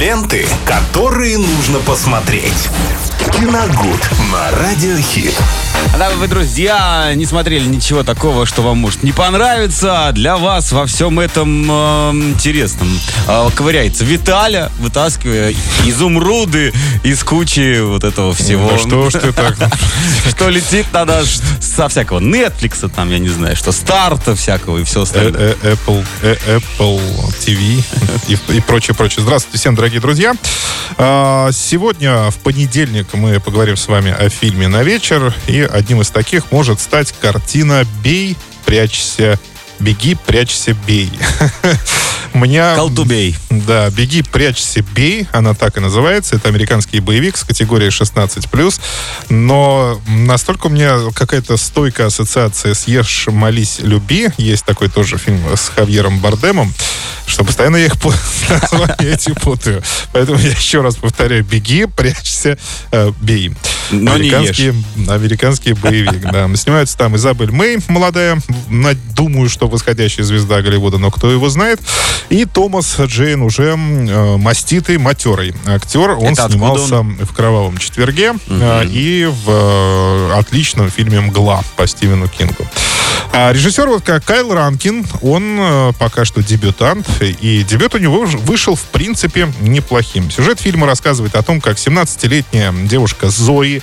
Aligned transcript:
Ленты, 0.00 0.46
которые 0.64 1.36
нужно 1.36 1.78
посмотреть. 1.80 2.70
Киногуд 3.34 4.10
на 4.32 4.50
Радиохит. 4.58 5.34
Да, 5.98 6.10
вы, 6.10 6.28
друзья, 6.28 7.12
не 7.14 7.26
смотрели 7.26 7.66
ничего 7.66 8.02
такого, 8.02 8.46
что 8.46 8.62
вам 8.62 8.78
может 8.78 9.02
не 9.02 9.12
понравиться. 9.12 10.10
Для 10.14 10.36
вас 10.36 10.72
во 10.72 10.86
всем 10.86 11.20
этом 11.20 11.66
э, 11.70 12.10
интересном 12.12 12.88
э, 13.26 13.48
ковыряется 13.54 14.04
Виталя, 14.04 14.70
вытаскивая 14.78 15.54
изумруды 15.84 16.72
из 17.02 17.22
кучи 17.24 17.80
вот 17.80 18.04
этого 18.04 18.32
всего. 18.32 18.70
Да 18.70 18.78
что 18.78 19.10
ж 19.10 19.12
ты 19.14 19.32
так? 19.32 19.56
Что 20.28 20.48
летит 20.48 20.86
надо 20.92 21.24
со 21.60 21.88
всякого 21.88 22.20
Netflix, 22.20 22.88
там, 22.94 23.10
я 23.10 23.18
не 23.18 23.28
знаю, 23.28 23.56
что 23.56 23.72
старта 23.72 24.34
всякого 24.34 24.78
и 24.78 24.84
все 24.84 25.02
остальное. 25.02 25.56
Э, 25.62 25.74
Apple, 25.74 26.04
Apple 26.22 27.00
TV 27.44 27.82
и, 28.28 28.38
и 28.56 28.60
прочее, 28.60 28.94
прочее. 28.94 29.22
Здравствуйте 29.22 29.58
всем, 29.58 29.74
дорогие 29.74 29.89
друзья. 29.98 30.34
А, 30.96 31.50
сегодня, 31.52 32.30
в 32.30 32.38
понедельник, 32.38 33.14
мы 33.14 33.40
поговорим 33.40 33.76
с 33.76 33.88
вами 33.88 34.12
о 34.12 34.28
фильме 34.28 34.68
«На 34.68 34.82
вечер». 34.82 35.34
И 35.46 35.60
одним 35.60 36.02
из 36.02 36.10
таких 36.10 36.52
может 36.52 36.80
стать 36.80 37.14
картина 37.20 37.84
«Бей, 38.02 38.36
прячься, 38.64 39.38
беги, 39.78 40.16
прячься, 40.26 40.74
бей». 40.86 41.10
Меня... 42.34 42.74
Колдубей. 42.76 43.36
Да, 43.50 43.90
«Беги, 43.90 44.22
прячься, 44.22 44.82
бей». 44.94 45.26
Она 45.32 45.54
так 45.54 45.76
и 45.76 45.80
называется. 45.80 46.36
Это 46.36 46.48
американский 46.48 47.00
боевик 47.00 47.36
с 47.36 47.44
категорией 47.44 47.90
16+. 47.90 48.80
Но 49.28 50.00
настолько 50.06 50.66
у 50.66 50.70
меня 50.70 50.98
какая-то 51.14 51.56
стойкая 51.56 52.08
ассоциация 52.08 52.74
с 52.74 52.86
«Ешь, 52.86 53.26
молись, 53.28 53.78
люби». 53.80 54.28
Есть 54.36 54.64
такой 54.64 54.88
тоже 54.88 55.18
фильм 55.18 55.40
с 55.54 55.68
Хавьером 55.68 56.20
Бардемом, 56.20 56.72
что 57.26 57.44
постоянно 57.44 57.76
я 57.76 57.86
их 57.86 57.94
названия 58.48 59.12
эти 59.12 59.32
путаю. 59.32 59.82
Поэтому 60.12 60.38
я 60.38 60.50
еще 60.50 60.80
раз 60.82 60.96
повторяю. 60.96 61.44
«Беги, 61.44 61.86
прячься, 61.86 62.58
э, 62.92 63.12
бей». 63.20 63.52
Но 63.90 64.12
американский, 64.12 64.72
американский 65.08 65.72
боевик, 65.72 66.20
да. 66.32 66.48
Снимаются 66.54 66.96
там 66.96 67.16
Изабель 67.16 67.50
Мэй, 67.50 67.78
молодая, 67.88 68.38
думаю, 69.16 69.48
что 69.48 69.68
восходящая 69.68 70.24
звезда 70.24 70.62
Голливуда, 70.62 70.98
но 70.98 71.10
кто 71.10 71.30
его 71.30 71.48
знает. 71.48 71.80
И 72.28 72.44
Томас 72.44 72.98
Джейн 72.98 73.42
уже 73.42 73.76
э, 73.76 74.36
маститый, 74.36 74.98
матерый 74.98 75.54
актер. 75.66 76.10
Он 76.10 76.32
Это 76.32 76.48
снимался 76.48 77.00
он? 77.00 77.16
в 77.16 77.32
«Кровавом 77.34 77.78
четверге» 77.78 78.30
Угу. 78.30 78.40
э, 78.48 78.86
и 78.86 79.26
в 79.26 79.50
э, 79.50 80.32
отличном 80.38 80.90
фильме 80.90 81.20
«Мгла» 81.20 81.62
по 81.76 81.86
Стивену 81.86 82.28
Кингу. 82.28 82.66
А 83.32 83.52
режиссер 83.52 83.86
вот 83.86 84.02
как 84.02 84.24
Кайл 84.24 84.52
Ранкин, 84.52 85.06
он 85.22 85.56
э, 85.60 85.92
пока 85.98 86.24
что 86.24 86.42
дебютант, 86.42 87.06
и 87.20 87.62
дебют 87.62 87.94
у 87.94 87.98
него 87.98 88.24
вышел, 88.24 88.74
в 88.74 88.82
принципе, 88.82 89.52
неплохим. 89.60 90.30
Сюжет 90.32 90.58
фильма 90.58 90.86
рассказывает 90.86 91.36
о 91.36 91.42
том, 91.42 91.60
как 91.60 91.76
17-летняя 91.76 92.72
девушка 92.72 93.30
Зои 93.30 93.82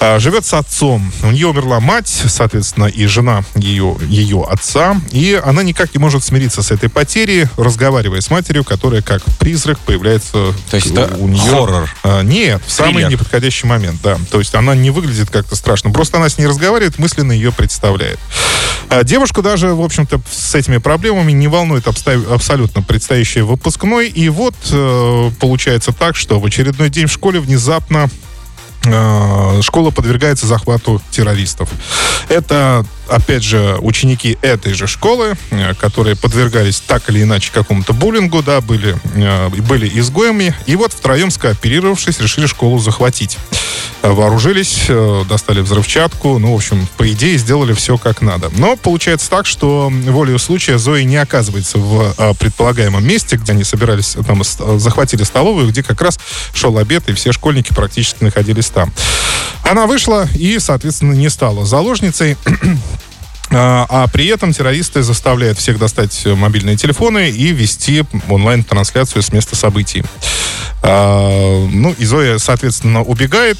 э, 0.00 0.18
живет 0.18 0.46
с 0.46 0.54
отцом. 0.54 1.12
У 1.22 1.30
нее 1.30 1.48
умерла 1.48 1.80
мать, 1.80 2.08
соответственно, 2.26 2.86
и 2.86 3.04
жена 3.04 3.44
ее, 3.54 3.98
ее 4.08 4.46
отца, 4.48 4.98
и 5.10 5.38
она 5.44 5.62
никак 5.62 5.94
не 5.94 5.98
может 5.98 6.24
смириться 6.24 6.62
с 6.62 6.70
этой 6.70 6.88
потерей, 6.88 7.46
разговаривая 7.58 8.22
с 8.22 8.30
матерью, 8.30 8.64
которая 8.64 9.02
как 9.02 9.22
призрак 9.38 9.78
появляется 9.80 10.54
То 10.70 10.76
есть 10.76 10.92
у, 10.92 10.94
это 10.94 11.14
у 11.16 11.28
нее. 11.28 11.50
хоррор? 11.50 11.94
А, 12.04 12.22
нет, 12.22 12.62
в 12.66 12.72
самый 12.72 12.94
Триллер? 12.94 13.10
неподходящий 13.10 13.66
момент, 13.66 14.00
да. 14.02 14.18
То 14.30 14.38
есть 14.38 14.54
она 14.54 14.74
не 14.74 14.90
выглядит 14.90 15.28
как-то 15.28 15.56
страшно. 15.56 15.90
Просто 15.90 16.16
она 16.16 16.30
с 16.30 16.38
ней 16.38 16.46
разговаривает, 16.46 16.98
мысленно 16.98 17.32
ее 17.32 17.52
представляет. 17.52 18.18
А 18.90 19.04
девушку 19.04 19.42
даже, 19.42 19.74
в 19.74 19.82
общем-то, 19.82 20.20
с 20.30 20.54
этими 20.54 20.78
проблемами 20.78 21.32
не 21.32 21.46
волнует 21.46 21.86
обста- 21.86 22.32
абсолютно 22.32 22.82
предстоящий 22.82 23.42
выпускной. 23.42 24.08
И 24.08 24.28
вот 24.28 24.54
э, 24.70 25.30
получается 25.38 25.92
так, 25.92 26.16
что 26.16 26.40
в 26.40 26.46
очередной 26.46 26.88
день 26.88 27.06
в 27.06 27.12
школе 27.12 27.38
внезапно 27.40 28.08
э, 28.84 29.60
школа 29.62 29.90
подвергается 29.90 30.46
захвату 30.46 31.02
террористов. 31.10 31.68
Это, 32.28 32.86
опять 33.08 33.42
же, 33.42 33.76
ученики 33.80 34.38
этой 34.42 34.74
же 34.74 34.86
школы, 34.86 35.36
э, 35.50 35.74
которые 35.74 36.16
подвергались 36.16 36.80
так 36.80 37.08
или 37.10 37.22
иначе 37.22 37.50
какому-то 37.52 37.92
буллингу, 37.92 38.42
да, 38.42 38.60
были, 38.60 38.96
э, 39.14 39.48
были 39.48 39.88
изгоями, 39.98 40.54
и 40.66 40.76
вот 40.76 40.92
втроем 40.92 41.30
скооперировавшись, 41.30 42.20
решили 42.20 42.46
школу 42.46 42.78
захватить. 42.78 43.38
Э, 44.02 44.10
Вооружились, 44.10 44.86
достали 45.28 45.60
взрывчатку, 45.60 46.38
ну, 46.38 46.52
в 46.52 46.56
общем, 46.56 46.88
по 46.96 47.10
идее, 47.10 47.36
сделали 47.38 47.72
все 47.72 47.98
как 47.98 48.22
надо. 48.22 48.50
Но 48.56 48.76
получается 48.76 49.28
так, 49.30 49.46
что 49.46 49.90
волею 49.90 50.38
случая 50.38 50.78
Зои 50.78 51.02
не 51.02 51.16
оказывается 51.16 51.78
в 51.78 52.14
предполагаемом 52.38 53.04
месте, 53.06 53.36
где 53.36 53.52
они 53.52 53.64
собирались, 53.64 54.16
там, 54.26 54.42
захватили 54.78 55.24
столовую, 55.24 55.68
где 55.68 55.82
как 55.82 56.00
раз 56.00 56.18
шел 56.54 56.78
обед, 56.78 57.08
и 57.08 57.12
все 57.12 57.32
школьники 57.32 57.72
практически 57.72 58.24
находились 58.24 58.68
там. 58.68 58.92
Она 59.64 59.86
вышла 59.86 60.26
и, 60.34 60.58
соответственно, 60.58 61.12
не 61.12 61.28
стала 61.28 61.66
заложницей. 61.66 62.36
А, 63.50 63.86
а 63.88 64.06
при 64.08 64.26
этом 64.26 64.52
террористы 64.52 65.02
заставляют 65.02 65.58
всех 65.58 65.78
достать 65.78 66.26
мобильные 66.26 66.76
телефоны 66.76 67.30
и 67.30 67.52
вести 67.52 68.04
онлайн-трансляцию 68.28 69.22
с 69.22 69.32
места 69.32 69.56
событий. 69.56 70.04
А, 70.82 71.66
ну, 71.70 71.94
и 71.98 72.04
Зоя, 72.04 72.38
соответственно, 72.38 73.02
убегает. 73.02 73.58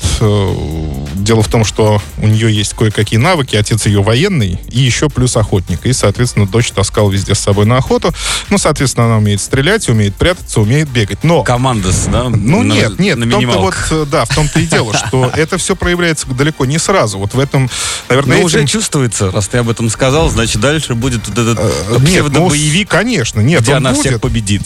Дело 1.28 1.42
в 1.42 1.48
том, 1.48 1.62
что 1.62 2.00
у 2.16 2.26
нее 2.26 2.50
есть 2.50 2.72
кое-какие 2.72 3.18
навыки. 3.18 3.54
Отец 3.54 3.84
ее 3.84 4.02
военный 4.02 4.58
и 4.70 4.80
еще 4.80 5.10
плюс 5.10 5.36
охотник. 5.36 5.84
И, 5.84 5.92
соответственно, 5.92 6.46
дочь 6.46 6.70
таскал 6.70 7.10
везде 7.10 7.34
с 7.34 7.38
собой 7.38 7.66
на 7.66 7.76
охоту. 7.76 8.14
Ну, 8.48 8.56
соответственно, 8.56 9.08
она 9.08 9.18
умеет 9.18 9.42
стрелять, 9.42 9.86
умеет 9.90 10.16
прятаться, 10.16 10.62
умеет 10.62 10.88
бегать. 10.88 11.22
Но 11.24 11.42
Командос, 11.42 12.06
да? 12.10 12.30
ну 12.30 12.62
На- 12.62 12.72
нет, 12.72 12.98
нет, 12.98 13.18
на 13.18 13.26
в 13.26 13.30
том-то 13.30 13.58
вот, 13.58 13.74
э, 13.90 14.06
да, 14.10 14.24
в 14.24 14.34
том-то 14.34 14.58
и 14.58 14.64
дело, 14.64 14.96
что 14.96 15.30
это 15.36 15.58
все 15.58 15.76
проявляется 15.76 16.26
далеко 16.28 16.64
не 16.64 16.78
сразу. 16.78 17.18
Вот 17.18 17.34
в 17.34 17.38
этом, 17.38 17.68
наверное, 18.08 18.38
Ну, 18.38 18.46
этим- 18.46 18.46
уже 18.46 18.66
чувствуется, 18.66 19.30
раз 19.30 19.48
ты 19.48 19.58
об 19.58 19.68
этом 19.68 19.90
сказал, 19.90 20.30
значит, 20.30 20.62
дальше 20.62 20.94
будет 20.94 21.28
вот 21.28 21.36
этот 21.36 21.58
ну, 21.90 22.00
псевдобоевик, 22.06 22.88
конечно, 22.88 23.40
нет, 23.40 23.60
где 23.60 23.72
он 23.72 23.76
она 23.78 23.90
будет. 23.90 24.06
всех 24.06 24.20
победит. 24.22 24.62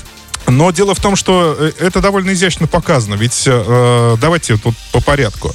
Но 0.46 0.70
дело 0.70 0.94
в 0.94 1.00
том, 1.00 1.16
что 1.16 1.56
это 1.78 2.00
довольно 2.00 2.32
изящно 2.32 2.66
показано. 2.66 3.14
Ведь 3.14 3.42
э, 3.46 4.16
давайте 4.20 4.56
тут 4.56 4.76
по 4.92 5.00
порядку. 5.00 5.54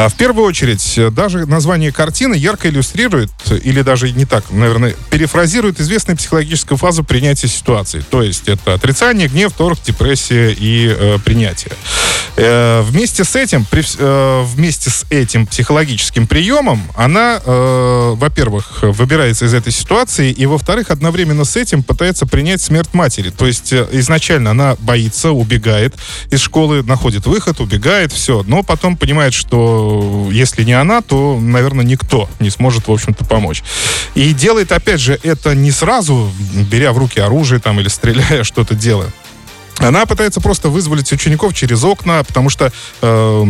А, 0.00 0.08
В 0.08 0.14
первую 0.14 0.46
очередь, 0.46 0.96
э, 0.96 1.10
даже 1.10 1.44
название 1.46 1.90
картины 1.90 2.36
ярко 2.36 2.68
иллюстрирует, 2.68 3.32
или 3.50 3.82
даже 3.82 4.12
не 4.12 4.26
так, 4.26 4.44
наверное, 4.52 4.94
перефразирует 5.10 5.80
известную 5.80 6.16
психологическую 6.16 6.78
фазу 6.78 7.02
принятия 7.02 7.48
ситуации. 7.48 8.04
То 8.08 8.22
есть 8.22 8.46
это 8.48 8.74
отрицание, 8.74 9.26
гнев, 9.26 9.52
торг, 9.52 9.76
депрессия 9.84 10.52
и 10.52 10.86
э, 10.88 11.18
принятие. 11.24 11.72
Э, 12.40 12.82
вместе 12.82 13.24
с 13.24 13.34
этим, 13.34 13.64
при 13.64 13.82
э, 13.98 14.42
вместе 14.44 14.90
с 14.90 15.04
этим 15.10 15.44
психологическим 15.44 16.28
приемом, 16.28 16.80
она, 16.94 17.40
э, 17.44 18.14
во-первых, 18.16 18.82
выбирается 18.82 19.46
из 19.46 19.54
этой 19.54 19.72
ситуации, 19.72 20.30
и, 20.30 20.46
во-вторых, 20.46 20.92
одновременно 20.92 21.44
с 21.44 21.56
этим 21.56 21.82
пытается 21.82 22.26
принять 22.26 22.62
смерть 22.62 22.94
матери. 22.94 23.30
То 23.30 23.44
есть 23.44 23.72
э, 23.72 23.88
изначально 23.90 24.52
она 24.52 24.76
боится, 24.78 25.32
убегает 25.32 25.96
из 26.30 26.40
школы, 26.40 26.84
находит 26.84 27.26
выход, 27.26 27.58
убегает, 27.58 28.12
все. 28.12 28.44
Но 28.46 28.62
потом 28.62 28.96
понимает, 28.96 29.34
что 29.34 30.28
если 30.30 30.62
не 30.62 30.74
она, 30.74 31.02
то, 31.02 31.40
наверное, 31.40 31.84
никто 31.84 32.30
не 32.38 32.50
сможет, 32.50 32.86
в 32.86 32.92
общем-то, 32.92 33.24
помочь. 33.24 33.64
И 34.14 34.32
делает, 34.32 34.70
опять 34.70 35.00
же, 35.00 35.18
это 35.24 35.56
не 35.56 35.72
сразу, 35.72 36.30
беря 36.70 36.92
в 36.92 36.98
руки 36.98 37.18
оружие 37.18 37.58
там 37.58 37.80
или 37.80 37.88
стреляя, 37.88 38.42
что-то 38.44 38.76
делая. 38.76 39.10
Она 39.78 40.06
пытается 40.06 40.40
просто 40.40 40.68
вызволить 40.68 41.10
учеников 41.12 41.54
через 41.54 41.84
окна, 41.84 42.22
потому 42.24 42.50
что 42.50 42.72
э, 43.02 43.44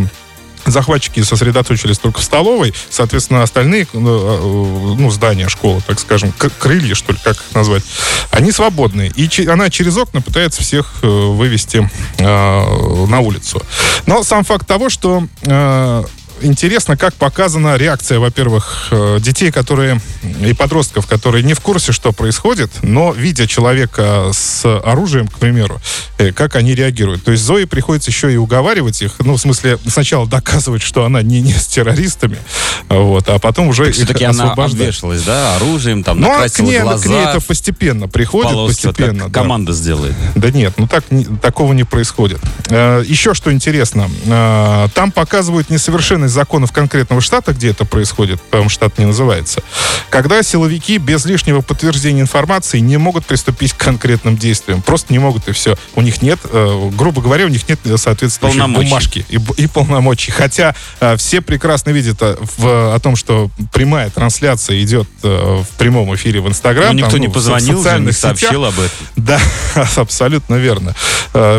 захватчики 0.65 1.21
сосредоточились 1.21 1.97
только 1.97 2.19
в 2.19 2.23
столовой, 2.23 2.73
соответственно, 2.89 3.43
остальные, 3.43 3.83
э, 3.83 3.85
э, 3.93 3.95
ну, 3.95 5.09
здания 5.09 5.49
школы, 5.49 5.81
так 5.85 5.99
скажем, 5.99 6.33
крылья, 6.59 6.95
что 6.95 7.13
ли, 7.13 7.19
как 7.23 7.35
их 7.35 7.55
назвать, 7.55 7.83
они 8.31 8.51
свободные. 8.51 9.11
И 9.15 9.47
она 9.47 9.69
через 9.69 9.97
окна 9.97 10.21
пытается 10.21 10.61
всех 10.61 10.93
э, 11.01 11.07
вывести 11.07 11.89
э, 12.17 13.05
на 13.07 13.19
улицу. 13.19 13.61
Но 14.05 14.23
сам 14.23 14.43
факт 14.43 14.67
того, 14.67 14.89
что 14.89 15.27
э, 15.41 16.03
интересно, 16.41 16.97
как 16.97 17.13
показана 17.13 17.75
реакция, 17.77 18.19
во-первых, 18.19 18.87
э, 18.91 19.17
детей, 19.19 19.51
которые 19.51 19.99
и 20.41 20.53
подростков, 20.53 21.07
которые 21.07 21.43
не 21.43 21.53
в 21.53 21.59
курсе, 21.61 21.91
что 21.91 22.11
происходит, 22.11 22.71
но 22.81 23.11
видя 23.11 23.47
человека 23.47 24.31
с 24.33 24.65
оружием, 24.83 25.27
к 25.27 25.35
примеру, 25.39 25.81
э, 26.17 26.31
как 26.31 26.55
они 26.55 26.75
реагируют. 26.75 27.23
То 27.23 27.31
есть 27.31 27.43
Зои 27.43 27.65
приходится 27.65 28.11
еще 28.11 28.33
и 28.33 28.37
уговаривать 28.37 29.01
их, 29.01 29.13
ну, 29.19 29.35
в 29.35 29.41
смысле, 29.41 29.77
сначала 29.87 30.27
доказывать, 30.27 30.81
что 30.81 31.05
она 31.05 31.21
не, 31.21 31.41
не 31.41 31.53
с 31.53 31.67
террористами, 31.67 32.37
вот, 32.87 33.27
а 33.29 33.39
потом 33.39 33.67
уже 33.67 33.89
их 33.89 33.95
Все-таки 33.95 34.23
она 34.23 34.51
обвешалась, 34.53 35.23
да, 35.23 35.55
оружием, 35.55 36.03
там, 36.03 36.19
Ну, 36.19 36.31
а 36.31 36.47
к 36.49 36.59
ней, 36.59 36.79
глаза. 36.79 37.03
к 37.03 37.07
ней 37.07 37.21
это 37.21 37.41
постепенно 37.41 38.07
приходит, 38.07 38.51
полоски, 38.51 38.85
вот 38.85 38.95
постепенно. 38.95 39.23
как 39.25 39.31
да. 39.31 39.39
команда 39.41 39.73
сделает. 39.73 40.15
Да 40.35 40.51
нет, 40.51 40.73
ну 40.77 40.87
так 40.87 41.03
не- 41.11 41.25
такого 41.25 41.73
не 41.73 41.83
происходит. 41.83 42.39
Э, 42.69 43.03
еще 43.05 43.33
что 43.33 43.51
интересно, 43.51 44.09
там 44.93 45.11
показывают 45.11 45.69
несовершенность 45.69 46.28
особенность 46.29 46.39
законов 46.39 46.71
конкретного 46.71 47.21
штата, 47.21 47.53
где 47.53 47.69
это 47.69 47.85
происходит, 47.85 48.41
потому 48.41 48.69
штат 48.69 48.97
не 48.97 49.05
называется, 49.05 49.61
когда 50.09 50.41
силовики 50.43 50.97
без 50.97 51.25
лишнего 51.25 51.61
подтверждения 51.61 52.21
информации 52.21 52.79
не 52.79 52.97
могут 52.97 53.25
приступить 53.25 53.73
к 53.73 53.77
конкретным 53.77 54.37
действиям. 54.37 54.81
Просто 54.81 55.11
не 55.13 55.19
могут, 55.19 55.47
и 55.47 55.51
все. 55.51 55.75
У 55.95 56.01
них 56.01 56.21
нет, 56.21 56.39
э, 56.51 56.89
грубо 56.93 57.21
говоря, 57.21 57.45
у 57.45 57.49
них 57.49 57.67
нет 57.67 57.79
соответствующей 57.97 58.59
Полномочий. 58.59 58.87
бумажки 58.89 59.25
и, 59.29 59.39
и 59.57 59.67
полномочий. 59.67 60.31
Хотя 60.31 60.75
э, 60.99 61.17
все 61.17 61.41
прекрасно 61.41 61.91
видят 61.91 62.17
э, 62.21 62.37
в- 62.57 62.95
о 62.95 62.99
том, 62.99 63.15
что 63.15 63.49
прямая 63.73 64.09
трансляция 64.09 64.81
идет 64.81 65.07
э, 65.23 65.27
в 65.63 65.77
прямом 65.77 66.13
эфире 66.15 66.41
в 66.41 66.47
Инстаграм. 66.47 66.87
Ну, 66.89 66.93
никто 66.93 67.11
там, 67.11 67.19
не 67.21 67.27
ну, 67.27 67.31
в 67.31 67.35
позвонил, 67.35 67.67
же, 67.67 67.73
не 67.73 67.77
социальных 67.83 68.15
сетях. 68.15 68.37
сообщил 68.39 68.65
об 68.65 68.73
этом. 68.79 69.18
Да, 69.29 69.39
абсолютно 69.95 70.55
верно. 70.55 70.95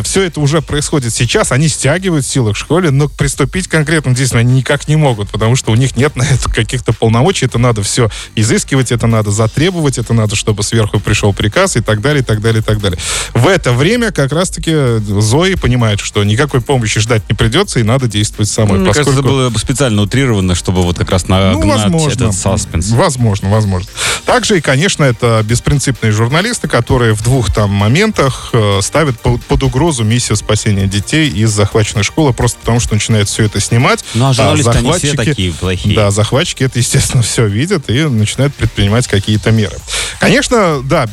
Все 0.03 0.23
это 0.23 0.41
уже 0.41 0.61
происходит 0.61 1.15
сейчас. 1.15 1.53
Они 1.53 1.69
стягивают 1.69 2.27
силы 2.27 2.53
к 2.53 2.57
школе, 2.57 2.91
но 2.91 3.09
приступить 3.09 3.69
к 3.69 3.71
конкретным 3.71 4.15
действиям 4.15 4.41
они 4.41 4.55
никак 4.55 4.89
не 4.89 4.97
могут, 4.97 5.31
потому 5.31 5.55
что 5.55 5.71
у 5.71 5.77
них 5.77 5.97
нет 5.97 6.17
на 6.17 6.25
это 6.25 6.51
каких-то 6.51 6.93
полномочий. 6.93 7.47
Это 7.47 7.59
надо 7.59 7.83
все 7.83 8.11
изыскивать, 8.35 8.91
это 8.91 9.07
надо 9.07 9.31
затребовать, 9.31 9.99
это 9.99 10.13
надо, 10.15 10.35
чтобы 10.35 10.65
сверху 10.65 10.99
пришел 10.99 11.33
приказ 11.33 11.77
и 11.77 11.81
так 11.81 12.01
далее, 12.01 12.23
и 12.23 12.25
так 12.25 12.41
далее, 12.41 12.61
и 12.61 12.65
так 12.65 12.81
далее. 12.81 12.99
В 13.35 13.47
это 13.47 13.73
время 13.73 14.11
как 14.11 14.33
раз-таки 14.33 14.99
Зои 14.99 15.55
понимает, 15.55 16.01
что 16.01 16.25
никакой 16.25 16.61
помощи 16.61 16.99
ждать 16.99 17.23
не 17.29 17.37
придется, 17.37 17.79
и 17.79 17.85
надо 17.85 18.09
действовать 18.09 18.51
самой. 18.51 18.79
Мне 18.79 18.87
кажется, 18.87 19.03
это 19.03 19.23
поскольку- 19.23 19.29
было 19.29 19.59
специально 19.59 20.03
утрировано, 20.03 20.57
чтобы 20.57 20.83
вот 20.83 20.99
как 20.99 21.11
раз 21.11 21.29
нагнать 21.29 21.65
ну, 21.65 21.69
возможно. 21.69 22.13
этот 22.13 22.35
саспенс. 22.35 22.91
Возможно, 22.91 23.51
возможно. 23.51 23.89
Также, 24.27 24.59
и, 24.59 24.61
конечно, 24.61 25.05
это 25.05 25.43
беспринципные 25.45 26.11
журналисты, 26.11 26.67
которые 26.67 27.15
в 27.15 27.23
двух 27.23 27.53
там 27.61 27.69
моментах 27.73 28.49
э, 28.55 28.81
ставят 28.81 29.21
по- 29.21 29.37
под 29.37 29.63
угрозу 29.63 30.03
миссию 30.03 30.35
спасения 30.37 30.87
детей 30.87 31.29
из 31.29 31.51
захваченной 31.51 32.05
школы, 32.05 32.33
просто 32.33 32.59
потому 32.59 32.81
что 32.81 32.95
начинают 32.95 33.29
все 33.29 33.45
это 33.45 33.61
снимать. 33.61 34.03
Ну, 34.15 34.31
а 34.31 34.33
журналисты, 34.33 34.79
они 34.79 34.93
все 34.95 35.13
такие 35.13 35.53
плохие. 35.53 35.95
Да, 35.95 36.11
захватчики 36.11 36.65
это, 36.65 36.79
естественно, 36.79 37.23
все 37.31 37.47
видят 37.47 37.91
и 37.91 38.05
начинают 38.05 38.55
предпринимать 38.55 39.07
какие-то 39.09 39.51
меры. 39.51 39.77
Конечно, 40.21 40.81
да, 40.83 41.07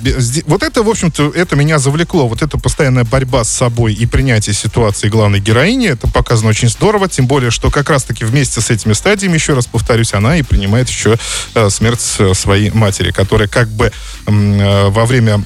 вот 0.45 0.63
это, 0.63 0.83
в 0.83 0.89
общем-то, 0.89 1.33
это 1.35 1.57
меня 1.57 1.79
завлекло. 1.79 2.29
Вот 2.29 2.41
эта 2.41 2.57
постоянная 2.57 3.03
борьба 3.03 3.43
с 3.43 3.49
собой 3.49 3.93
и 3.93 4.05
принятие 4.05 4.55
ситуации 4.55 5.09
главной 5.09 5.41
героини, 5.41 5.89
это 5.89 6.07
показано 6.07 6.51
очень 6.51 6.69
здорово, 6.69 7.09
тем 7.09 7.27
более, 7.27 7.51
что 7.51 7.69
как 7.71 7.89
раз-таки 7.89 8.23
вместе 8.23 8.61
с 8.61 8.69
этими 8.69 8.93
стадиями, 8.93 9.33
еще 9.33 9.53
раз 9.53 9.65
повторюсь, 9.65 10.13
она 10.13 10.37
и 10.37 10.43
принимает 10.43 10.87
еще 10.87 11.17
э, 11.55 11.69
смерть 11.69 12.05
э, 12.19 12.33
своей 12.33 12.71
матери, 12.71 13.11
которая 13.11 13.49
как 13.49 13.67
бы 13.67 13.91
во 14.25 15.05
время 15.05 15.43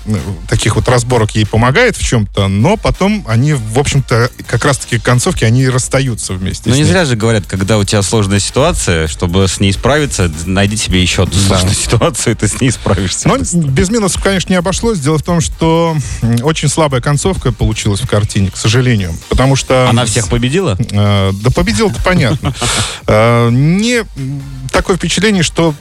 таких 0.47 0.75
вот 0.75 0.81
разборок 0.88 1.31
ей 1.31 1.45
помогает 1.45 1.98
в 1.98 2.04
чем-то, 2.04 2.48
но 2.48 2.78
потом 2.78 3.24
они, 3.28 3.54
в 3.54 3.80
общем-то, 3.80 4.30
как 4.48 4.66
раз-таки 4.66 5.00
к 5.00 5.04
концовке, 5.04 5.45
они 5.45 5.68
расстаются 5.68 6.33
вместе 6.33 6.72
с 6.72 6.81
не 6.81 6.83
зря 6.83 7.06
же 7.06 7.16
говорят, 7.16 7.45
когда 7.48 7.78
у 7.78 7.83
тебя 7.83 8.01
сложная 8.01 8.39
ситуация, 8.39 9.07
чтобы 9.07 9.48
с 9.48 9.60
ней 9.60 9.72
справиться, 9.72 10.31
найди 10.45 10.75
себе 10.78 11.01
еще 11.01 11.24
одну 11.24 11.36
сложную 11.39 11.75
ситуацию, 11.81 12.33
и 12.33 12.38
ты 12.38 12.48
с 12.48 12.60
ней 12.60 12.72
справишься. 12.72 13.28
Но 13.28 13.38
без 13.38 13.89
минусов, 13.89 14.22
конечно, 14.22 14.51
не 14.51 14.57
обошлось. 14.57 15.00
Дело 15.00 15.18
в 15.18 15.24
том, 15.24 15.42
что 15.42 15.95
очень 16.42 16.69
слабая 16.69 17.01
концовка 17.01 17.51
получилась 17.51 18.01
в 18.01 18.07
картине, 18.07 18.50
к 18.51 18.57
сожалению. 18.57 19.13
Потому 19.30 19.56
что... 19.56 19.88
Она 19.89 20.06
всех 20.06 20.28
победила? 20.28 20.78
Э, 20.92 21.31
да 21.33 21.51
победил-то 21.51 22.01
понятно. 22.04 22.54
Э, 23.07 23.50
Не 23.51 24.04
такое 24.72 24.95
впечатление, 24.95 25.44
что 25.44 25.74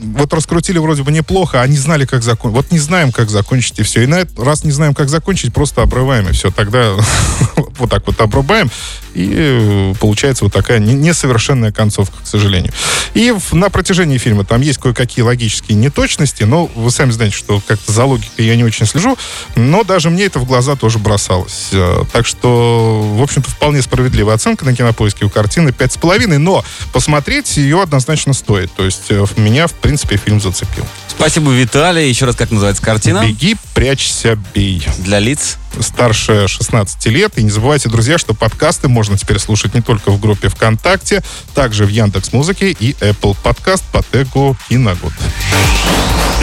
вот 0.00 0.32
раскрутили 0.32 0.78
вроде 0.78 1.02
бы 1.02 1.12
неплохо, 1.12 1.62
а 1.62 1.66
не 1.66 1.76
знали, 1.76 2.04
как 2.04 2.22
закончить. 2.22 2.56
Вот 2.56 2.72
не 2.72 2.78
знаем, 2.78 3.12
как 3.12 3.30
закончить, 3.30 3.78
и 3.78 3.82
все. 3.82 4.02
И 4.02 4.06
на 4.06 4.16
этот 4.16 4.38
раз 4.38 4.64
не 4.64 4.70
знаем, 4.70 4.94
как 4.94 5.08
закончить, 5.08 5.52
просто 5.52 5.82
обрываем, 5.82 6.28
и 6.28 6.32
все. 6.32 6.50
Тогда 6.50 6.96
вот 7.78 7.90
так 7.90 8.06
вот 8.06 8.20
обрубаем, 8.20 8.70
и 9.14 9.30
э, 9.34 9.94
получается 10.00 10.44
вот 10.44 10.52
такая 10.52 10.78
не- 10.78 10.94
несовершенная 10.94 11.72
концовка, 11.72 12.16
к 12.22 12.26
сожалению. 12.26 12.72
И 13.14 13.34
на 13.52 13.70
протяжении 13.70 14.18
фильма 14.18 14.44
там 14.44 14.60
есть 14.60 14.78
кое-какие 14.78 15.24
логические 15.24 15.76
неточности, 15.76 16.44
но 16.44 16.66
вы 16.74 16.90
сами 16.90 17.10
знаете, 17.10 17.36
что 17.36 17.60
как-то 17.66 17.90
за 17.92 18.04
логикой 18.04 18.46
я 18.46 18.56
не 18.56 18.64
очень 18.64 18.86
слежу, 18.86 19.16
но 19.56 19.82
даже 19.84 20.10
мне 20.10 20.24
это 20.24 20.38
в 20.38 20.44
глаза 20.44 20.76
тоже 20.76 20.98
бросалось. 20.98 21.68
Э, 21.72 22.04
Так 22.12 22.26
что, 22.26 23.02
в 23.16 23.22
общем-то, 23.22 23.50
вполне 23.50 23.82
справедливая 23.82 24.34
оценка 24.34 24.64
на 24.64 24.74
кинопоиске 24.74 25.24
у 25.24 25.30
картины 25.30 25.70
5,5, 25.70 26.38
но 26.38 26.64
посмотреть 26.92 27.56
ее 27.56 27.82
однозначно 27.82 28.32
стоит. 28.34 28.70
То 28.72 28.84
есть 28.84 29.06
э, 29.10 29.24
меня, 29.36 29.66
в 29.66 29.72
принципе, 29.74 30.16
фильм 30.16 30.40
зацепил. 30.40 30.84
Спасибо, 31.18 31.50
Виталий. 31.50 32.08
Еще 32.08 32.26
раз, 32.26 32.36
как 32.36 32.52
называется 32.52 32.80
картина? 32.80 33.24
«Беги, 33.26 33.56
прячься, 33.74 34.38
бей». 34.54 34.86
Для 34.98 35.18
лиц. 35.18 35.58
старше 35.80 36.46
16 36.46 37.06
лет. 37.06 37.36
И 37.38 37.42
не 37.42 37.50
забывайте, 37.50 37.88
друзья, 37.88 38.18
что 38.18 38.34
подкасты 38.34 38.86
можно 38.86 39.18
теперь 39.18 39.40
слушать 39.40 39.74
не 39.74 39.82
только 39.82 40.12
в 40.12 40.20
группе 40.20 40.48
ВКонтакте, 40.48 41.24
также 41.56 41.86
в 41.86 41.88
Яндекс 41.88 42.32
Музыке 42.32 42.70
и 42.70 42.92
Apple 43.00 43.36
Подкаст 43.42 43.82
по 43.90 44.04
тегу 44.04 44.56
Киногуд. 44.68 45.12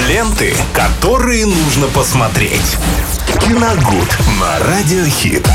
Ленты, 0.09 0.53
которые 0.73 1.45
нужно 1.45 1.87
посмотреть. 1.87 2.75
Киногуд 3.41 4.09
на 4.41 4.59
Радиохит. 4.59 5.43